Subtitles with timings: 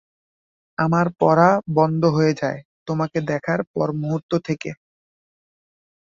[0.77, 4.69] আমার পড়া বন্ধ হয়ে যায়, তোমাকে দেখার পরমুহূর্ত থেকে।